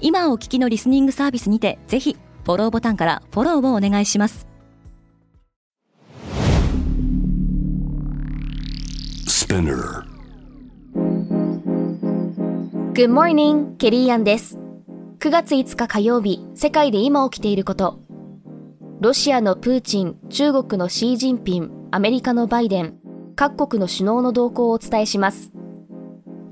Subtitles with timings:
[0.00, 4.46] 今お聞きのリスニングサービスにてぜひフォローボタンからフォローをお願いします
[9.50, 10.04] Spinner.
[12.92, 14.58] Good morning, ケリーアンです。
[15.18, 17.98] 9月5日火曜日、世界で今起きていること。
[19.00, 22.94] ロシアのプーチン、中国のシー・ジンピン、アメリカのバイデン、
[23.34, 25.50] 各国の首脳の動向をお伝えします。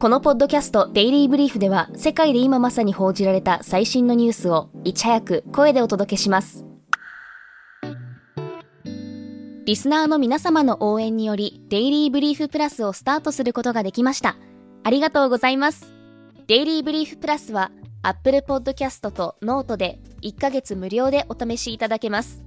[0.00, 6.64] このポッドキャスト Daily Brief では世界で今まさに報じられた最新のニュースをいち早く声でお届けします。
[9.64, 14.36] リスナーの皆様の応援により Daily Brief Plus をスタートすることができました。
[14.84, 15.92] ありがとうございます。
[16.46, 22.44] Daily Brief Plus は Apple Podcast と Note で1ヶ月無料でお試しいただけます。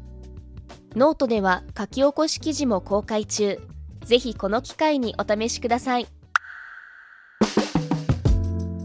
[0.95, 3.59] ノートでは書き起こし記事も公開中。
[4.05, 6.07] ぜひこの機会にお試しください。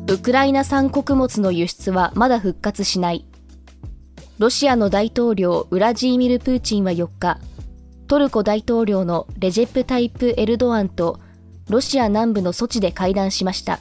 [0.09, 3.27] ウクライナ産穀物の輸出はまだ復活しない。
[4.39, 7.41] ロシアの大統領ウラジーミル・プーチンは4日、
[8.07, 11.19] トルコ大統領のレジェプ・タイプ・エルドアンと
[11.69, 13.81] ロシア南部のソチで会談しました。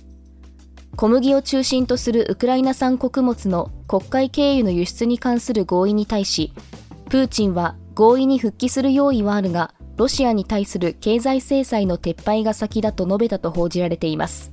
[0.96, 6.54] 小麦を中心とするウクライナ産穀物の国会経由の輸出に関する合意に対し、
[7.08, 14.52] プーチンは合意に復帰する用意はあるが、ロシアに対する経済制裁の撤廃が先だと述べたと報じられています。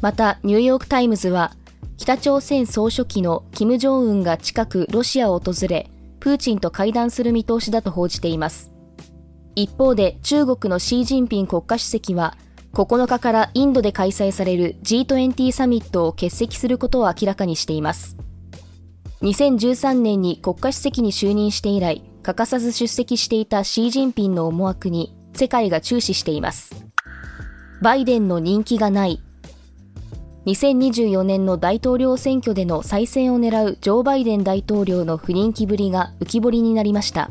[0.00, 1.52] また、ニューヨーク・タイムズは、
[1.96, 8.70] 北朝鮮総書記のキム・ジョンウンが近くロシアを訪れ、プーチンと会談する見通しだと報じています。
[9.56, 12.36] 一方で、中国のシー・ジンピン国家主席は、
[12.74, 18.16] 9日からインドで開催される G20 サミットを欠席することを明らかにしています。
[19.22, 26.86] 2013年に国家主席に就任して以来、欠かさず出席していたシー・ジンピンの思惑に世界が注視しています。
[27.82, 29.22] バイデンの人気がない。
[30.48, 37.30] 2024年の大統領選挙での再選を狙うジョー・バイデン大統領の不人気ぶりが浮き彫りになりました。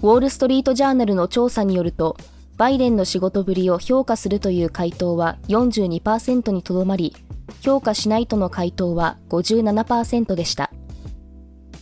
[0.00, 2.16] ウォール・ストリート・ジャーナルの調査によると、
[2.56, 7.14] バイデンの仕事ぶりを評価するという回答は42%にとどまり、
[7.60, 10.70] 評価しないとの回答は57%でした。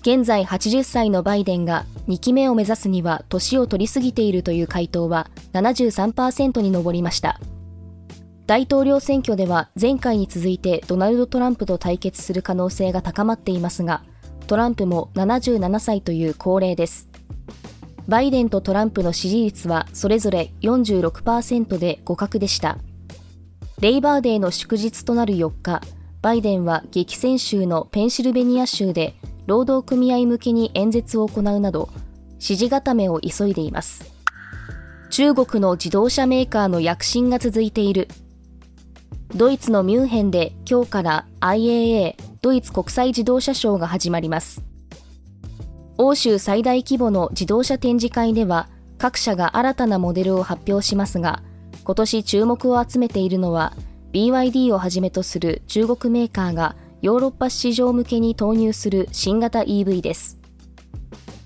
[0.00, 7.38] 現在80歳のバイデンが2期目を目指すには年を取りすぎているという回答は73%に上りました。
[8.50, 14.02] 大統領選挙では前回に続いてドナルド・トランプと対決する可能性が高まっていますが、
[14.48, 17.08] トランプも77歳という高齢です。
[18.08, 22.78] バイデンとトランプの支持率はそれぞれ46%で互角でした。
[23.78, 25.80] レイバーデーの祝日となる4日、
[26.20, 29.14] バイデンは激戦州のペンシルベニア州で
[29.46, 31.88] 労働組合向けに演説を行うなど、
[32.40, 34.12] 支持固めを急いでいます。
[35.10, 38.08] 中国の自動車メーカーの躍進が続いている。
[39.34, 44.62] ドイツのミュンヘンで今日から IAA ドイツ国際自動車ショーが始まります。
[45.98, 48.68] 欧州最大規模の自動車展示会では
[48.98, 51.42] 各社が新たなモデルを発表しますが、
[51.84, 53.72] 今年注目を集めているのは
[54.12, 60.38] BYD をはじめとする中国メーカーがヨーロッパ市場向けに投入する新型 EV です。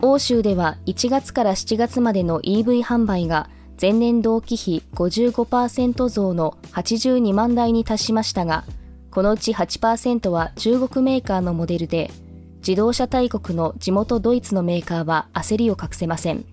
[0.01, 8.65] 欧州では1月から7月までの EV 販売が前年同期比55%増の82万台に達しましたが、
[9.11, 12.11] このうち8%は中国メーカーのモデルで、
[12.59, 16.45] 自動車大国の地元ドイツのメーカーは焦りを隠せません。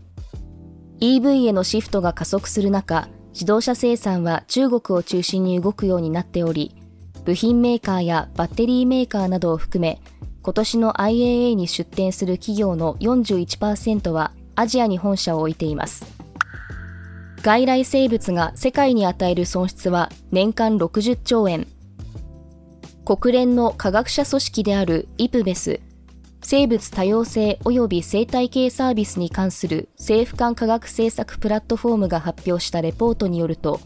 [1.00, 6.76] EV へのシフトが加速する中、自動車生産は中国を中心に動くようになっており、
[7.24, 10.02] 部品メーカーやバッテリーメーカーなどを含め、
[10.42, 16.21] 今年の IAA に出展する企業の41%はアジアに本社を置いています。
[17.42, 21.66] 外来生物が世界に与える損失は年間60兆円。
[23.04, 25.80] 国連の科学者組織であるイプベス、
[26.44, 33.80] 生物多様性及び生態系サービスに関する政府間科学政策プラットフォームが発表したレポートによると、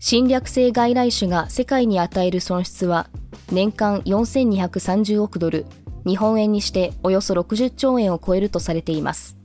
[0.00, 3.08] 侵略性外来種が世界に与える損失は
[3.52, 5.64] 年間4230億ドル、
[6.04, 9.36] 日本円にしておよそ60兆円を超えるとされています。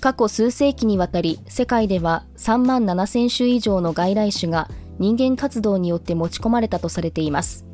[0.00, 4.68] 過去数世紀にわたり世界では3万7000種以上の外来種が
[4.98, 7.64] 人間活動によって持ち込まれたとされています。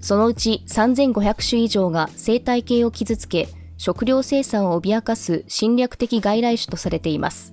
[0.00, 7.52] そのうち3500種以上が生態系を傷つけ、食料生産を脅かす侵略的外来種とされています。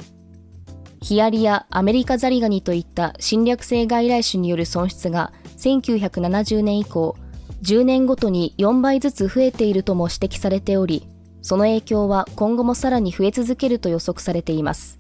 [1.01, 7.15] ヒアリやアメリカザリガニといった侵略性外来種による損失が1970年以降、
[7.61, 11.07] 10年ごとに4倍ずつ増えているとも指摘されており、
[11.41, 14.97] その影響は今後もさらに増え続けると予測されています。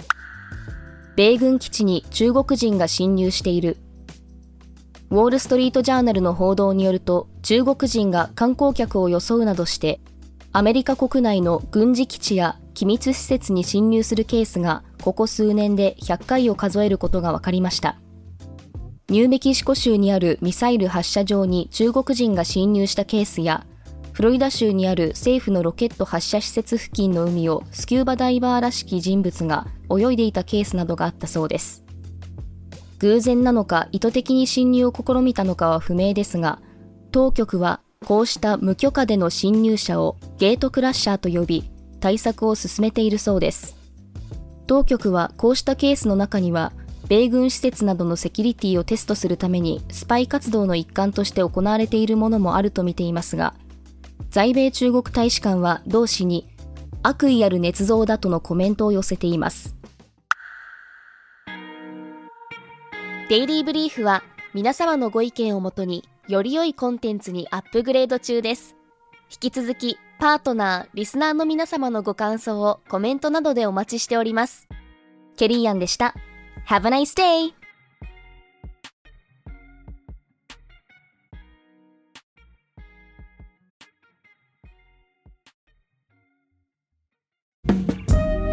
[1.15, 3.77] 米軍基地に中国人が侵入している。
[5.09, 9.99] ウォール・ストリート・ジャーナルの報道によると、中国人が観光客を装うなどして、
[10.51, 17.97] アメリカ国内の軍事基地や機密施設に侵入するケースが、ここ数年で100回を数えることが分かりました。
[19.09, 23.65] ニューメキシコ州にあるミサイル発射場に中国人が侵入したケースや、
[24.19, 31.85] フロリダ州にある政府のロケット発射施設付近の海をスキューバダイバーらしき人物が泳いでいたケースなどがあったそうです。
[32.99, 36.59] 偶然なのか意図的に侵入を試みたのかは不明ですが、
[37.13, 43.77] 当局はこうした無許可での侵入者をゲートクラッシャーと呼び、対策を進めているそうです。
[44.67, 46.73] 当局はこうしたケースの中には、
[47.07, 53.53] 米軍施設などのセキュリティをテストするためにスパイ活動の一環として行われているものもあるとみていますが、
[54.29, 56.47] 在米中国大使館は同氏に
[57.01, 59.75] 悪意ある捏造だとのコメントを寄せています。
[63.29, 64.23] デイリーブリーフは
[64.53, 68.75] 皆様のご意見をもとにより良いコンテンツにアップグレード中です。
[69.31, 74.67] 引き続きパートナー、リスナーの皆様のご感想をコメントなどでお待ちしております。
[75.37, 76.13] ケリーアンでした。
[76.67, 77.58] Have a nice day!